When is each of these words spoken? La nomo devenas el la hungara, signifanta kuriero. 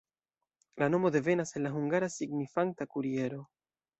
La 0.83 0.87
nomo 0.93 1.11
devenas 1.15 1.51
el 1.59 1.63
la 1.67 1.71
hungara, 1.75 2.09
signifanta 2.15 2.87
kuriero. 2.95 3.45